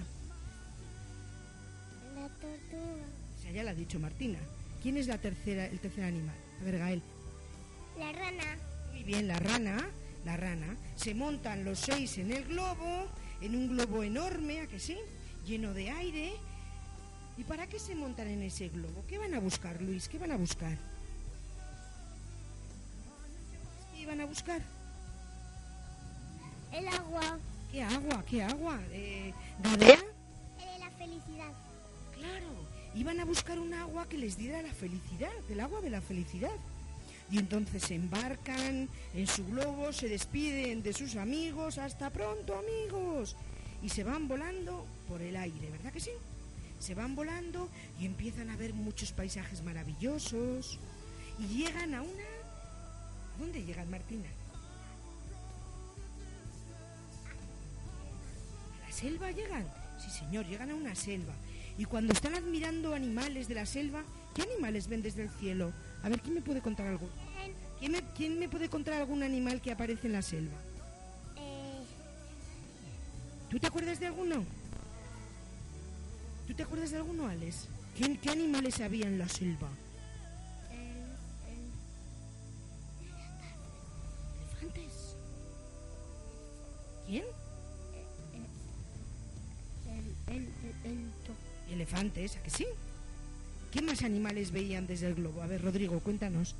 La 2.14 2.28
tortuga. 2.28 3.06
O 3.38 3.42
sea, 3.42 3.52
ya 3.52 3.64
la 3.64 3.70
ha 3.70 3.74
dicho 3.74 3.98
Martina. 3.98 4.38
¿Quién 4.82 4.98
es 4.98 5.06
la 5.06 5.16
tercera, 5.16 5.64
el 5.64 5.80
tercer 5.80 6.04
animal? 6.04 6.36
A 6.60 6.64
ver, 6.64 6.78
Gael. 6.78 7.02
La 7.98 8.12
rana. 8.12 8.58
Muy 8.92 9.02
bien, 9.02 9.26
la 9.26 9.38
rana, 9.38 9.88
la 10.26 10.36
rana. 10.36 10.76
Se 10.94 11.14
montan 11.14 11.64
los 11.64 11.78
seis 11.78 12.18
en 12.18 12.32
el 12.32 12.44
globo, 12.44 13.08
en 13.40 13.54
un 13.54 13.68
globo 13.68 14.02
enorme, 14.02 14.60
¿a 14.60 14.66
que 14.66 14.78
sí? 14.78 14.96
Lleno 15.46 15.74
de 15.74 15.90
aire. 15.90 16.32
¿Y 17.36 17.44
para 17.44 17.66
qué 17.66 17.78
se 17.78 17.94
montan 17.94 18.28
en 18.28 18.42
ese 18.42 18.68
globo? 18.68 19.04
¿Qué 19.06 19.18
van 19.18 19.34
a 19.34 19.40
buscar, 19.40 19.80
Luis? 19.82 20.08
¿Qué 20.08 20.18
van 20.18 20.32
a 20.32 20.36
buscar? 20.36 20.76
¿Qué 23.92 24.00
iban 24.00 24.20
a 24.20 24.26
buscar? 24.26 24.62
El 26.72 26.88
agua. 26.88 27.38
¿Qué 27.70 27.82
agua? 27.82 28.24
¿Qué 28.26 28.42
agua? 28.42 28.80
Eh, 28.90 29.34
¿Gadea? 29.62 29.98
El 30.58 30.72
de 30.72 30.78
la 30.78 30.90
felicidad. 30.92 31.52
Claro, 32.14 32.48
iban 32.94 33.20
a 33.20 33.24
buscar 33.24 33.58
un 33.58 33.74
agua 33.74 34.08
que 34.08 34.16
les 34.16 34.38
diera 34.38 34.62
la 34.62 34.72
felicidad, 34.72 35.32
el 35.50 35.60
agua 35.60 35.82
de 35.82 35.90
la 35.90 36.00
felicidad. 36.00 36.56
Y 37.30 37.38
entonces 37.38 37.82
se 37.82 37.94
embarcan 37.94 38.88
en 39.14 39.26
su 39.26 39.44
globo, 39.46 39.92
se 39.92 40.08
despiden 40.08 40.82
de 40.82 40.92
sus 40.92 41.16
amigos, 41.16 41.78
hasta 41.78 42.10
pronto 42.10 42.56
amigos, 42.56 43.36
y 43.82 43.88
se 43.88 44.04
van 44.04 44.28
volando 44.28 44.86
por 45.08 45.22
el 45.22 45.36
aire, 45.36 45.70
¿verdad 45.70 45.92
que 45.92 46.00
sí? 46.00 46.12
Se 46.78 46.94
van 46.94 47.16
volando 47.16 47.68
y 47.98 48.06
empiezan 48.06 48.50
a 48.50 48.56
ver 48.56 48.74
muchos 48.74 49.12
paisajes 49.12 49.62
maravillosos 49.62 50.78
y 51.38 51.46
llegan 51.46 51.94
a 51.94 52.02
una... 52.02 52.22
¿A 52.22 53.38
¿Dónde 53.38 53.64
llegan, 53.64 53.90
Martina? 53.90 54.28
¿A 58.76 58.86
la 58.86 58.92
selva 58.92 59.30
llegan? 59.30 59.66
Sí, 59.98 60.10
señor, 60.10 60.46
llegan 60.46 60.70
a 60.70 60.74
una 60.74 60.94
selva. 60.94 61.34
Y 61.78 61.84
cuando 61.84 62.12
están 62.12 62.34
admirando 62.34 62.94
animales 62.94 63.48
de 63.48 63.54
la 63.54 63.66
selva, 63.66 64.02
¿qué 64.34 64.42
animales 64.42 64.88
ven 64.88 65.02
desde 65.02 65.24
el 65.24 65.30
cielo? 65.30 65.72
A 66.02 66.08
ver, 66.08 66.20
¿quién 66.20 66.34
me 66.34 66.40
puede 66.42 66.60
contar 66.60 66.86
algo? 66.86 67.08
¿Quién 67.78 67.92
me, 67.92 68.02
quién 68.16 68.38
me 68.38 68.48
puede 68.48 68.68
contar 68.68 68.94
algún 68.94 69.22
animal 69.22 69.60
que 69.60 69.72
aparece 69.72 70.06
en 70.06 70.12
la 70.14 70.22
selva? 70.22 70.56
eh, 71.36 71.82
¿Tú 73.50 73.58
te 73.58 73.66
acuerdas 73.66 74.00
de 74.00 74.06
alguno? 74.06 74.44
¿Tú 76.46 76.54
te 76.54 76.62
acuerdas 76.62 76.90
de 76.90 76.96
alguno, 76.98 77.26
Alex? 77.26 77.66
¿Qué, 77.98 78.18
qué 78.18 78.30
animales 78.30 78.80
había 78.80 79.06
en 79.06 79.18
la 79.18 79.28
selva? 79.28 79.68
el, 80.70 80.78
el, 81.50 81.66
¿Elefantes? 84.40 85.16
¿Quién? 87.06 87.24
el, 89.86 90.14
el, 90.34 90.50
el, 90.84 91.72
Elefantes, 91.72 92.36
¿a 92.36 92.42
que 92.42 92.50
sí? 92.50 92.66
¿Qué 93.70 93.82
más 93.82 94.02
animales 94.02 94.52
veían 94.52 94.86
desde 94.86 95.08
el 95.08 95.14
globo? 95.14 95.42
A 95.42 95.46
ver, 95.46 95.62
Rodrigo, 95.62 96.00
cuéntanos. 96.00 96.54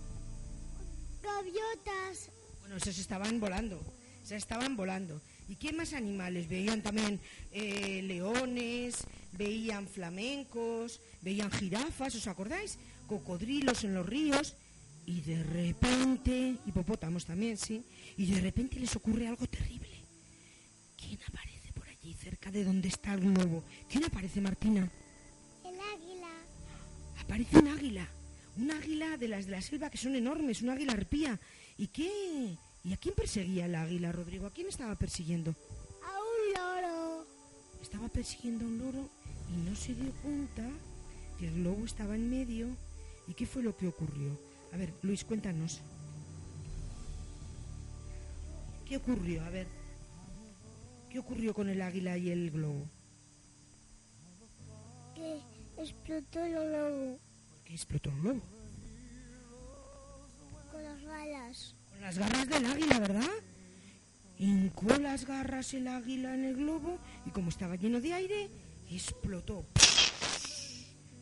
Gaviotas. 1.23 2.31
Bueno, 2.61 2.77
esos 2.77 2.99
estaban 2.99 3.41
volando. 3.41 3.81
Se 4.23 4.37
estaban 4.37 4.77
volando. 4.77 5.21
¿Y 5.49 5.55
qué 5.57 5.73
más 5.73 5.93
animales? 5.93 6.49
Veían 6.49 6.83
también 6.83 7.21
eh, 7.53 8.03
leones, 8.03 9.05
veían 9.33 9.87
flamencos, 9.87 11.01
veían 11.23 11.51
jirafas, 11.53 12.15
¿os 12.17 12.27
acordáis? 12.27 12.79
Cocodrilos 13.07 13.85
en 13.85 13.95
los 13.95 14.05
ríos. 14.05 14.57
Y 15.07 15.21
de 15.21 15.41
repente, 15.45 16.57
hipopótamos 16.67 17.25
también, 17.25 17.57
sí. 17.57 17.85
Y 18.17 18.27
de 18.27 18.41
repente 18.41 18.81
les 18.81 18.97
ocurre 18.97 19.29
algo 19.29 19.47
terrible. 19.47 19.95
¿Quién 20.97 21.21
aparece 21.29 21.73
por 21.73 21.87
allí 21.89 22.13
cerca 22.15 22.51
de 22.51 22.65
donde 22.65 22.89
está 22.89 23.15
el 23.15 23.21
globo? 23.21 23.63
¿Quién 23.89 24.05
aparece, 24.05 24.41
Martina? 24.41 24.91
Aparece 27.27 27.59
un 27.59 27.67
águila, 27.67 28.07
un 28.57 28.71
águila 28.71 29.17
de 29.17 29.27
las 29.27 29.47
de 29.47 29.51
la 29.51 29.61
selva 29.61 29.91
que 29.91 29.99
son 29.99 30.15
enormes, 30.15 30.63
un 30.63 30.71
águila 30.71 30.93
arpía. 30.93 31.41
¿Y 31.77 31.89
qué? 31.89 32.57
¿Y 32.85 32.93
a 32.93 32.97
quién 32.99 33.17
perseguía 33.17 33.67
el 33.67 33.75
águila, 33.75 34.13
Rodrigo? 34.13 34.47
¿A 34.47 34.53
quién 34.53 34.69
estaba 34.69 34.95
persiguiendo? 34.95 35.51
A 36.05 36.13
un 36.23 36.55
loro. 36.55 37.27
Estaba 37.83 38.09
persiguiendo 38.09 38.65
a 38.65 38.69
un 38.69 38.79
loro 38.79 39.11
y 39.53 39.69
no 39.69 39.75
se 39.75 39.93
dio 39.93 40.13
cuenta 40.23 40.63
que 41.37 41.49
el 41.49 41.55
globo 41.55 41.85
estaba 41.85 42.15
en 42.15 42.31
medio. 42.31 42.69
¿Y 43.27 43.35
qué 43.35 43.45
fue 43.45 43.65
lo 43.65 43.77
que 43.77 43.89
ocurrió? 43.89 44.39
A 44.73 44.77
ver, 44.77 44.95
Luis, 45.03 45.25
cuéntanos. 45.25 45.81
¿Qué 48.87 48.99
ocurrió? 48.99 49.45
A 49.45 49.51
ver. 49.51 49.67
¿Qué 51.11 51.19
ocurrió 51.19 51.55
con 51.55 51.69
el 51.69 51.83
águila 51.83 52.17
y 52.17 52.31
el 52.31 52.53
globo? 52.53 52.87
Que 55.17 55.56
explotó 55.79 56.45
el 56.45 56.53
lobo 56.55 57.19
¿Por 57.51 57.63
qué 57.65 57.73
explotó 57.75 58.11
el 58.11 58.21
globo? 58.21 58.43
con 60.73 60.85
las 60.85 61.05
balas. 61.05 61.75
Con 61.91 62.01
las 62.03 62.19
garras 62.19 62.49
del 62.49 62.67
águila, 62.67 62.99
¿verdad? 62.99 63.31
Hincó 64.39 64.89
las 64.99 65.25
garras 65.25 65.73
el 65.73 65.89
águila 65.89 66.35
en 66.35 66.45
el 66.45 66.57
globo 66.57 66.99
y 67.25 67.31
como 67.31 67.49
estaba 67.49 67.77
lleno 67.77 68.01
de 68.01 68.13
aire, 68.13 68.51
explotó. 68.91 69.65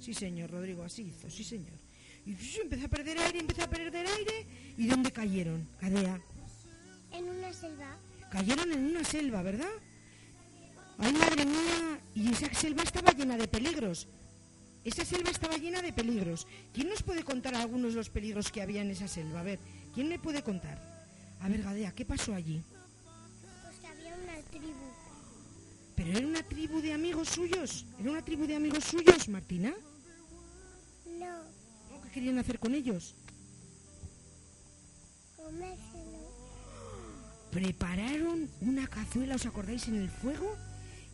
Sí, 0.00 0.12
señor, 0.12 0.50
Rodrigo, 0.50 0.82
así 0.82 1.02
hizo, 1.02 1.30
sí, 1.30 1.44
señor. 1.44 1.78
Y 2.26 2.32
empezó 2.60 2.86
a 2.86 2.88
perder 2.88 3.18
aire, 3.18 3.38
empezó 3.38 3.64
a 3.64 3.68
perder 3.68 4.06
aire. 4.06 4.46
¿Y 4.76 4.86
dónde 4.86 5.12
cayeron? 5.12 5.68
Cadea. 5.78 6.20
En 7.12 7.28
una 7.28 7.52
selva. 7.52 7.96
Cayeron 8.30 8.72
en 8.72 8.84
una 8.86 9.04
selva, 9.04 9.42
¿verdad? 9.42 9.70
Ay, 10.98 11.12
madre 11.12 11.44
mía. 11.44 12.00
Y 12.14 12.32
esa 12.32 12.52
selva 12.54 12.82
estaba 12.82 13.12
llena 13.12 13.36
de 13.36 13.46
peligros. 13.46 14.08
Esa 14.84 15.04
selva 15.04 15.30
estaba 15.30 15.56
llena 15.56 15.80
de 15.80 15.92
peligros. 15.92 16.46
¿Quién 16.74 16.90
nos 16.90 17.02
puede 17.02 17.24
contar 17.24 17.54
algunos 17.54 17.92
de 17.92 17.96
los 17.96 18.10
peligros 18.10 18.52
que 18.52 18.60
había 18.60 18.82
en 18.82 18.90
esa 18.90 19.08
selva? 19.08 19.40
A 19.40 19.42
ver, 19.42 19.58
¿quién 19.94 20.08
me 20.08 20.18
puede 20.18 20.42
contar? 20.42 20.78
A 21.40 21.48
ver, 21.48 21.62
Gadea, 21.62 21.92
¿qué 21.92 22.04
pasó 22.04 22.34
allí? 22.34 22.62
Pues 23.62 23.76
que 23.78 23.86
había 23.86 24.14
una 24.14 24.36
tribu. 24.50 24.72
Pero 25.96 26.18
era 26.18 26.26
una 26.26 26.42
tribu 26.42 26.82
de 26.82 26.92
amigos 26.92 27.28
suyos. 27.30 27.86
Era 27.98 28.10
una 28.10 28.24
tribu 28.24 28.46
de 28.46 28.56
amigos 28.56 28.84
suyos, 28.84 29.28
Martina. 29.28 29.72
No. 31.06 31.26
¿No? 31.26 32.00
¿Qué 32.02 32.10
querían 32.10 32.38
hacer 32.38 32.58
con 32.58 32.74
ellos? 32.74 33.14
Comérselo. 35.36 36.24
Prepararon 37.50 38.50
una 38.60 38.86
cazuela, 38.86 39.36
¿os 39.36 39.46
acordáis, 39.46 39.88
en 39.88 39.94
el 39.94 40.10
fuego? 40.10 40.56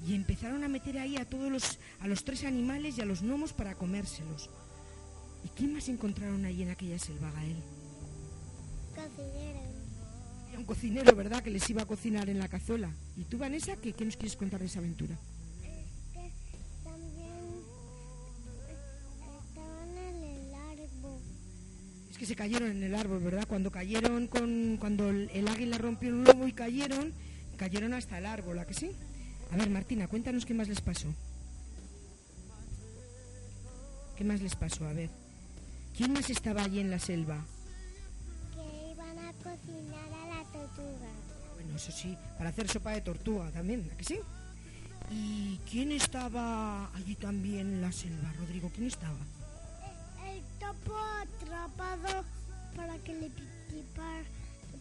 Y 0.07 0.15
empezaron 0.15 0.65
a 0.65 0.69
meter 0.69 0.99
ahí 0.99 1.17
a 1.17 1.29
todos 1.29 1.51
los, 1.51 1.79
a 2.01 2.09
los 2.09 2.25
tres 2.25 2.45
animales 2.45 2.97
y 2.97 3.03
a 3.03 3.05
los 3.05 3.23
gnomos 3.23 3.53
para 3.53 3.75
comérselos. 3.75 4.49
¿Y 5.45 5.49
quién 5.51 5.73
más 5.73 5.89
encontraron 5.89 6.45
ahí 6.45 6.63
en 6.63 6.71
aquella 6.71 6.99
selva, 6.99 7.31
Gael? 7.33 7.57
Cocinero. 8.95 9.61
Había 10.47 10.59
un 10.59 10.65
cocinero, 10.65 11.17
¿verdad?, 11.17 11.43
que 11.43 11.51
les 11.51 11.69
iba 11.71 11.83
a 11.83 11.87
cocinar 11.87 12.29
en 12.29 12.39
la 12.39 12.49
cazuela. 12.49 12.91
¿Y 13.17 13.25
tú, 13.25 13.39
Vanessa, 13.39 13.77
qué, 13.77 13.93
qué 13.93 14.05
nos 14.05 14.17
quieres 14.17 14.37
contar 14.37 14.61
de 14.61 14.67
esa 14.67 14.79
aventura? 14.79 15.19
que 15.63 15.85
también 16.85 17.41
que 22.19 22.27
se 22.27 22.37
cayeron 22.37 22.71
en 22.71 22.83
el 22.83 22.95
árbol, 22.95 23.21
¿verdad? 23.21 23.47
Cuando 23.49 23.71
cayeron 23.71 24.27
con 24.27 24.77
cuando 24.79 25.09
el, 25.09 25.31
el 25.33 25.49
águila 25.49 25.79
rompió 25.79 26.11
un 26.11 26.25
lobo 26.25 26.47
y 26.47 26.53
cayeron, 26.53 27.15
cayeron 27.57 27.95
hasta 27.95 28.19
el 28.19 28.27
árbol, 28.27 28.59
¿a 28.59 28.67
que 28.67 28.75
sí? 28.75 28.91
A 29.53 29.57
ver, 29.57 29.71
Martina, 29.71 30.07
cuéntanos 30.07 30.47
qué 30.47 30.55
más 30.55 30.69
les 30.69 30.81
pasó. 30.81 31.09
¿Qué 34.17 34.25
más 34.25 34.41
les 34.41 34.55
pasó? 34.55 34.87
A 34.87 34.93
ver. 34.93 35.11
¿Quién 35.97 36.13
más 36.13 36.31
estaba 36.31 36.63
allí 36.63 36.79
en 36.79 36.91
la 36.91 36.99
selva? 36.99 37.45
Que 38.55 38.91
iban 38.93 39.19
a 39.19 39.33
cocinar 39.33 40.13
a 40.13 40.27
la 40.29 40.45
tortuga. 40.45 41.11
Bueno, 41.55 41.77
eso 41.77 41.91
sí, 41.91 42.17
para 42.39 42.51
hacer 42.51 42.69
sopa 42.69 42.93
de 42.93 43.01
tortuga 43.01 43.51
también, 43.51 43.91
¿a 43.93 43.97
que 43.97 44.05
sí? 44.05 44.21
¿Y 45.11 45.59
quién 45.69 45.91
estaba 45.91 46.95
allí 46.95 47.17
también 47.17 47.67
en 47.75 47.81
la 47.81 47.91
selva, 47.91 48.33
Rodrigo? 48.39 48.71
¿Quién 48.73 48.87
estaba? 48.87 49.19
El 50.31 50.43
topo 50.61 50.97
atrapado 50.97 52.25
para 52.77 52.97
que 52.99 53.15
le 53.15 53.31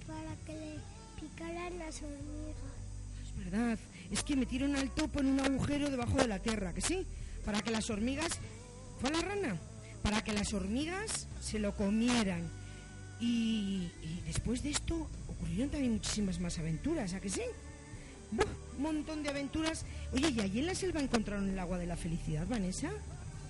para 0.05 0.35
que 0.45 0.53
le 0.53 0.79
picaran 1.19 1.79
las 1.79 2.01
hormigas. 2.01 2.88
Es 3.39 3.51
verdad, 3.51 3.79
es 4.11 4.23
que 4.23 4.35
metieron 4.35 4.75
al 4.75 4.89
topo 4.91 5.21
en 5.21 5.27
un 5.27 5.39
agujero 5.39 5.89
debajo 5.89 6.17
de 6.17 6.27
la 6.27 6.39
tierra, 6.39 6.73
¿que 6.73 6.81
sí? 6.81 7.05
Para 7.45 7.61
que 7.61 7.71
las 7.71 7.89
hormigas... 7.89 8.39
¿Fue 8.99 9.09
la 9.11 9.21
rana? 9.21 9.57
Para 10.03 10.21
que 10.23 10.33
las 10.33 10.53
hormigas 10.53 11.27
se 11.39 11.57
lo 11.57 11.73
comieran. 11.75 12.49
Y, 13.21 13.89
y 14.03 14.21
después 14.25 14.61
de 14.61 14.71
esto 14.71 15.09
ocurrieron 15.27 15.69
también 15.69 15.93
muchísimas 15.93 16.39
más 16.39 16.59
aventuras, 16.59 17.13
¿a 17.13 17.21
que 17.21 17.29
sí? 17.29 17.41
Un 18.77 18.83
montón 18.83 19.23
de 19.23 19.29
aventuras. 19.29 19.85
Oye, 20.11 20.29
¿y 20.29 20.39
allí 20.41 20.59
en 20.59 20.65
la 20.65 20.75
selva 20.75 20.99
encontraron 20.99 21.49
el 21.49 21.57
agua 21.57 21.77
de 21.77 21.87
la 21.87 21.95
felicidad, 21.95 22.45
Vanessa? 22.47 22.89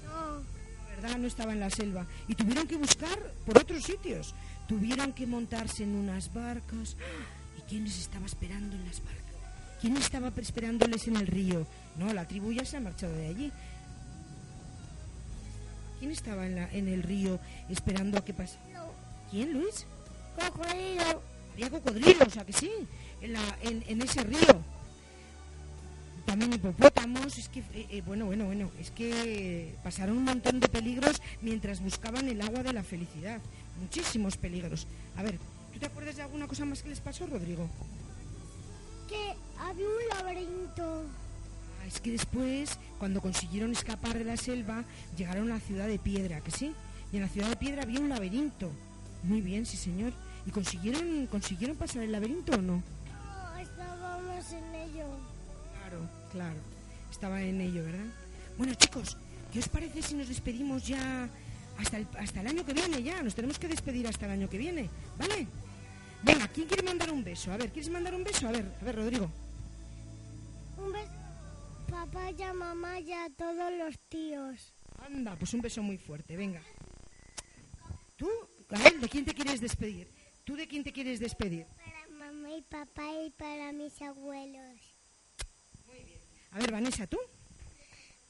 No, 0.06 0.44
La 0.90 1.02
verdad 1.02 1.18
no 1.18 1.28
estaba 1.28 1.54
en 1.54 1.60
la 1.60 1.70
selva 1.72 2.06
y 2.28 2.36
tuvieron 2.36 2.68
que 2.68 2.78
buscar 2.78 3.34
por 3.46 3.58
otros 3.58 3.84
sitios. 3.84 4.36
Tuvieron 4.68 5.14
que 5.14 5.26
montarse 5.26 5.84
en 5.84 5.96
unas 5.96 6.32
barcas. 6.32 6.96
¡Ah! 7.00 7.58
¿Y 7.58 7.62
quién 7.64 7.84
les 7.86 8.00
estaba 8.00 8.28
esperando 8.28 8.76
en 8.76 8.86
las 8.86 9.04
barcas? 9.04 9.29
¿Quién 9.82 9.96
estaba 9.98 10.32
esperándoles 10.38 11.08
en 11.08 11.16
el 11.18 11.28
río? 11.28 11.66
No, 11.98 12.14
la 12.14 12.28
tribu 12.28 12.52
ya 12.52 12.66
se 12.66 12.78
ha 12.78 12.82
marchado 12.82 13.14
de 13.14 13.28
allí. 13.28 13.52
¿Quién 16.00 16.12
estaba 16.12 16.46
en, 16.46 16.56
la- 16.56 16.72
en 16.72 16.88
el 16.88 17.04
río 17.04 17.40
esperando 17.70 18.18
a 18.18 18.26
que 18.26 18.34
pasara? 18.34 18.62
¿Quién, 19.32 19.54
Luis? 19.54 19.86
cocodrilo. 20.36 21.22
Había 21.54 21.70
cocodrilos, 21.70 22.28
o 22.28 22.30
sea 22.30 22.46
que 22.46 22.54
sí, 22.54 22.72
en, 23.22 23.34
la- 23.34 23.58
en- 23.62 23.84
en 23.88 24.02
ese 24.02 24.24
río. 24.24 24.64
También 26.26 26.54
hipopótamos, 26.54 27.38
es 27.38 27.50
que, 27.50 27.60
eh, 27.74 27.88
eh, 27.90 28.02
bueno, 28.06 28.26
bueno, 28.26 28.46
bueno, 28.46 28.72
es 28.80 28.92
que 28.92 29.76
pasaron 29.84 30.18
un 30.18 30.24
montón 30.26 30.60
de 30.60 30.68
peligros 30.70 31.22
mientras 31.42 31.82
buscaban 31.82 32.28
el 32.28 32.42
agua 32.42 32.64
de 32.64 32.72
la 32.72 32.84
felicidad. 32.84 33.42
Muchísimos 33.82 34.38
peligros. 34.38 34.88
A 35.18 35.24
ver, 35.24 35.40
¿tú 35.74 35.80
te 35.80 35.88
acuerdas 35.88 36.16
de 36.18 36.22
alguna 36.22 36.48
cosa 36.48 36.66
más 36.66 36.82
que 36.84 36.90
les 36.90 37.00
pasó, 37.02 37.26
Rodrigo? 37.28 37.68
Había 39.60 39.88
un 39.88 40.18
laberinto. 40.18 41.04
Ah, 41.82 41.88
es 41.88 42.00
que 42.00 42.12
después, 42.12 42.78
cuando 42.98 43.22
consiguieron 43.22 43.72
escapar 43.72 44.18
de 44.18 44.24
la 44.24 44.38
selva, 44.38 44.84
llegaron 45.18 45.52
a 45.52 45.56
la 45.56 45.60
ciudad 45.60 45.88
de 45.88 46.00
piedra, 46.00 46.42
que 46.42 46.52
sí. 46.52 46.74
Y 47.12 47.18
en 47.18 47.24
la 47.24 47.30
ciudad 47.30 47.50
de 47.50 47.56
piedra 47.56 47.84
había 47.84 48.00
un 48.00 48.10
laberinto. 48.10 48.72
Muy 49.24 49.42
bien, 49.42 49.66
sí, 49.66 49.78
señor. 49.78 50.14
¿Y 50.46 50.52
consiguieron, 50.52 51.28
consiguieron 51.28 51.76
pasar 51.76 52.04
el 52.04 52.12
laberinto 52.12 52.54
o 52.54 52.62
no? 52.62 52.82
No, 53.08 53.58
estábamos 53.58 54.52
en 54.52 54.76
ello. 54.76 55.06
Claro, 55.74 56.10
claro. 56.32 56.60
Estaba 57.12 57.42
en 57.42 57.60
ello, 57.60 57.84
¿verdad? 57.84 58.06
Bueno, 58.58 58.74
chicos, 58.76 59.18
¿qué 59.52 59.60
os 59.60 59.68
parece 59.68 60.02
si 60.02 60.16
nos 60.16 60.30
despedimos 60.30 60.88
ya 60.88 61.28
hasta 61.78 61.98
el, 61.98 62.08
hasta 62.18 62.42
el 62.42 62.48
año 62.48 62.66
que 62.66 62.74
viene 62.74 63.04
ya? 63.04 63.22
Nos 63.22 63.36
tenemos 63.36 63.60
que 63.60 63.68
despedir 63.68 64.08
hasta 64.08 64.26
el 64.26 64.32
año 64.32 64.50
que 64.50 64.58
viene, 64.58 64.90
¿vale? 65.18 65.48
Venga, 66.24 66.48
¿quién 66.50 66.68
quiere 66.68 66.84
mandar 66.84 67.12
un 67.12 67.24
beso? 67.24 67.52
A 67.52 67.58
ver, 67.58 67.72
¿quieres 67.72 67.90
mandar 67.90 68.14
un 68.14 68.24
beso? 68.24 68.48
A 68.48 68.52
ver, 68.52 68.74
a 68.82 68.84
ver, 68.84 68.96
Rodrigo. 68.96 69.30
Un 70.80 70.92
beso 70.92 71.20
papá 71.90 72.32
y 72.32 72.42
a 72.44 72.54
mamá 72.54 73.00
y 73.00 73.12
a 73.12 73.30
todos 73.36 73.72
los 73.74 74.00
tíos. 74.10 74.74
Anda, 75.00 75.36
pues 75.36 75.54
un 75.54 75.62
beso 75.62 75.82
muy 75.82 75.98
fuerte, 75.98 76.38
venga. 76.38 76.62
¿Tú, 78.16 78.30
Gael, 78.70 79.02
de 79.02 79.10
quién 79.10 79.26
te 79.26 79.34
quieres 79.34 79.60
despedir? 79.60 80.12
¿Tú 80.44 80.56
de 80.56 80.68
quién 80.68 80.84
te 80.84 80.92
quieres 80.92 81.20
despedir? 81.20 81.66
Para 81.76 82.08
mamá 82.08 82.54
y 82.54 82.62
papá 82.62 83.08
y 83.26 83.30
para 83.32 83.72
mis 83.72 84.02
abuelos. 84.02 84.80
A 86.52 86.60
ver, 86.60 86.72
Vanessa, 86.72 87.08
¿tú? 87.08 87.18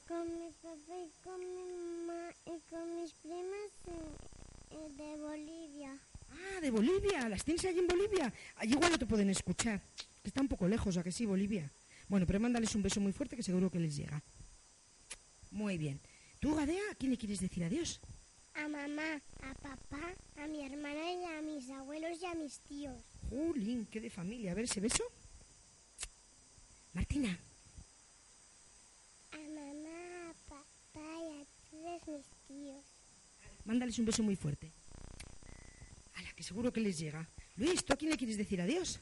Con 0.08 0.26
mi 0.38 0.50
papá 0.62 0.94
y 0.98 1.10
con 1.22 1.38
mi 1.40 2.06
mamá 2.06 2.30
y 2.46 2.60
con 2.68 2.96
mis 2.96 3.14
primas 3.14 3.70
eh, 3.86 4.72
eh, 4.72 4.88
de 4.96 5.16
Bolivia. 5.16 5.98
Ah, 6.30 6.60
de 6.60 6.70
Bolivia. 6.70 7.28
¿Las 7.28 7.44
tienes 7.44 7.64
allí 7.64 7.78
en 7.78 7.86
Bolivia? 7.86 8.32
Allí 8.56 8.72
igual 8.72 8.92
no 8.92 8.98
te 8.98 9.06
pueden 9.06 9.30
escuchar. 9.30 9.80
que 10.22 10.28
Está 10.28 10.40
un 10.40 10.48
poco 10.48 10.66
lejos, 10.66 10.96
¿a 10.96 11.02
que 11.02 11.12
sí, 11.12 11.24
Bolivia? 11.26 11.70
Bueno, 12.10 12.26
pero 12.26 12.40
mándales 12.40 12.74
un 12.74 12.82
beso 12.82 13.00
muy 13.00 13.12
fuerte 13.12 13.36
que 13.36 13.42
seguro 13.44 13.70
que 13.70 13.78
les 13.78 13.94
llega. 13.94 14.20
Muy 15.52 15.78
bien. 15.78 16.00
¿Tú, 16.40 16.56
Gadea, 16.56 16.82
a 16.90 16.96
quién 16.96 17.12
le 17.12 17.16
quieres 17.16 17.38
decir 17.38 17.62
adiós? 17.62 18.00
A 18.54 18.66
mamá, 18.66 19.22
a 19.44 19.54
papá, 19.54 20.12
a 20.36 20.48
mi 20.48 20.66
hermana 20.66 21.12
y 21.12 21.24
a 21.24 21.40
mis 21.40 21.70
abuelos 21.70 22.20
y 22.20 22.26
a 22.26 22.34
mis 22.34 22.58
tíos. 22.62 23.00
Jolín, 23.28 23.86
qué 23.86 24.00
de 24.00 24.10
familia. 24.10 24.50
A 24.50 24.54
ver, 24.54 24.64
¿ese 24.64 24.80
beso? 24.80 25.04
Martina. 26.94 27.38
A 29.30 29.38
mamá, 29.38 30.30
a 30.30 30.34
papá 30.48 31.08
y 31.22 31.40
a 31.40 31.46
todos 31.70 32.08
mis 32.08 32.26
tíos. 32.48 32.84
Mándales 33.64 34.00
un 34.00 34.06
beso 34.06 34.24
muy 34.24 34.34
fuerte. 34.34 34.72
A 36.14 36.22
la 36.22 36.32
que 36.32 36.42
seguro 36.42 36.72
que 36.72 36.80
les 36.80 36.98
llega. 36.98 37.30
Luis, 37.54 37.84
¿tú 37.84 37.92
a 37.92 37.96
quién 37.96 38.10
le 38.10 38.16
quieres 38.16 38.36
decir 38.36 38.60
adiós? 38.60 39.00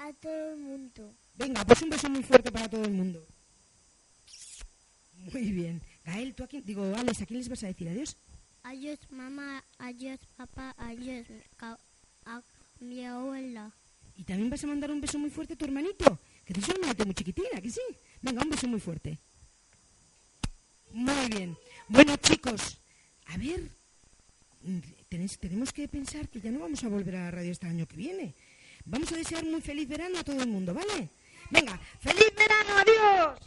A 0.00 0.12
todo 0.14 0.54
el 0.54 0.58
mundo. 0.58 1.12
Venga, 1.34 1.64
pues 1.64 1.82
un 1.82 1.90
beso 1.90 2.08
muy 2.08 2.22
fuerte 2.22 2.50
para 2.50 2.68
todo 2.68 2.84
el 2.84 2.92
mundo. 2.92 3.26
Muy 5.32 5.52
bien. 5.52 5.82
Gael, 6.04 6.34
¿tú 6.34 6.44
a 6.44 6.48
quién? 6.48 6.64
Digo, 6.64 6.82
Alex, 6.96 7.20
¿a 7.22 7.26
quién 7.26 7.38
les 7.38 7.48
vas 7.48 7.62
a 7.62 7.66
decir 7.68 7.88
adiós? 7.88 8.16
Adiós 8.62 8.98
mamá, 9.10 9.62
adiós 9.78 10.20
papá, 10.36 10.74
adiós 10.78 11.26
a 11.60 12.42
mi 12.80 13.04
abuela. 13.04 13.72
¿Y 14.16 14.24
también 14.24 14.50
vas 14.50 14.64
a 14.64 14.66
mandar 14.66 14.90
un 14.90 15.00
beso 15.00 15.18
muy 15.18 15.30
fuerte 15.30 15.54
a 15.54 15.56
tu 15.56 15.64
hermanito? 15.66 16.18
Que 16.44 16.52
tienes 16.54 16.68
un 16.70 16.76
hermanito 16.76 17.04
muy 17.04 17.14
chiquitina, 17.14 17.60
que 17.60 17.70
sí. 17.70 17.80
Venga, 18.22 18.42
un 18.42 18.50
beso 18.50 18.68
muy 18.68 18.80
fuerte. 18.80 19.18
Muy 20.92 21.28
bien. 21.28 21.56
Bueno, 21.88 22.16
chicos, 22.16 22.80
a 23.26 23.36
ver, 23.36 23.70
tenéis- 25.08 25.38
tenemos 25.38 25.72
que 25.72 25.88
pensar 25.88 26.28
que 26.28 26.40
ya 26.40 26.50
no 26.50 26.60
vamos 26.60 26.82
a 26.84 26.88
volver 26.88 27.16
a 27.16 27.24
la 27.24 27.30
radio 27.30 27.52
este 27.52 27.66
año 27.66 27.86
que 27.86 27.96
viene. 27.96 28.34
Vamos 28.84 29.12
a 29.12 29.16
desear 29.16 29.44
muy 29.44 29.60
feliz 29.60 29.88
verano 29.88 30.18
a 30.18 30.24
todo 30.24 30.42
el 30.42 30.48
mundo, 30.48 30.74
¿vale? 30.74 31.10
Venga, 31.50 31.78
feliz 32.00 32.32
verano, 32.36 32.78
adiós. 32.78 33.38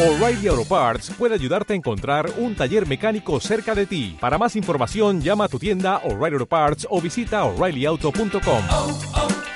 O'Reilly 0.00 0.46
Auto 0.46 0.64
Parts 0.64 1.10
puede 1.18 1.34
ayudarte 1.34 1.72
a 1.72 1.76
encontrar 1.76 2.30
un 2.36 2.54
taller 2.54 2.86
mecánico 2.86 3.40
cerca 3.40 3.74
de 3.74 3.84
ti. 3.84 4.16
Para 4.20 4.38
más 4.38 4.54
información, 4.54 5.20
llama 5.20 5.46
a 5.46 5.48
tu 5.48 5.58
tienda 5.58 5.96
O'Reilly 6.04 6.34
Auto 6.34 6.46
Parts 6.46 6.86
o 6.88 7.00
visita 7.00 7.42
oreillyauto.com. 7.42 8.20
O'Reilly 8.22 9.08
Auto 9.12 9.47